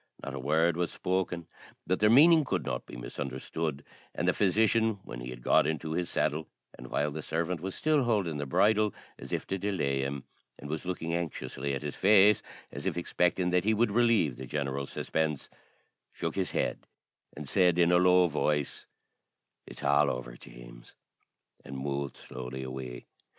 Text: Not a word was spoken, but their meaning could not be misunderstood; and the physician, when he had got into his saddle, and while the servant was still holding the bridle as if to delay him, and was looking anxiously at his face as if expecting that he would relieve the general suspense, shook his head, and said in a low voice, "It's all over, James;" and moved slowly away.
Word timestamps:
Not 0.23 0.33
a 0.33 0.39
word 0.39 0.77
was 0.77 0.91
spoken, 0.91 1.45
but 1.85 1.99
their 1.99 2.09
meaning 2.09 2.43
could 2.43 2.65
not 2.65 2.87
be 2.87 2.95
misunderstood; 2.97 3.83
and 4.15 4.27
the 4.27 4.33
physician, 4.33 4.97
when 5.03 5.19
he 5.19 5.29
had 5.29 5.43
got 5.43 5.67
into 5.67 5.91
his 5.91 6.09
saddle, 6.09 6.47
and 6.75 6.87
while 6.87 7.11
the 7.11 7.21
servant 7.21 7.61
was 7.61 7.75
still 7.75 8.01
holding 8.05 8.37
the 8.39 8.47
bridle 8.47 8.95
as 9.19 9.31
if 9.31 9.45
to 9.45 9.59
delay 9.59 9.99
him, 9.99 10.23
and 10.57 10.71
was 10.71 10.87
looking 10.87 11.13
anxiously 11.13 11.75
at 11.75 11.83
his 11.83 11.95
face 11.95 12.41
as 12.71 12.87
if 12.87 12.97
expecting 12.97 13.51
that 13.51 13.63
he 13.63 13.75
would 13.75 13.91
relieve 13.91 14.37
the 14.37 14.47
general 14.47 14.87
suspense, 14.87 15.51
shook 16.11 16.33
his 16.33 16.49
head, 16.49 16.87
and 17.37 17.47
said 17.47 17.77
in 17.77 17.91
a 17.91 17.97
low 17.99 18.27
voice, 18.27 18.87
"It's 19.67 19.83
all 19.83 20.09
over, 20.09 20.35
James;" 20.35 20.95
and 21.63 21.77
moved 21.77 22.17
slowly 22.17 22.63
away. 22.63 23.05